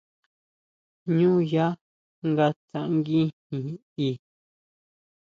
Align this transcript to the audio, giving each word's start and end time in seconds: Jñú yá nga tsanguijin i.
Jñú 1.13 1.31
yá 1.51 1.65
nga 2.29 2.47
tsanguijin 2.67 3.67
i. 4.07 4.09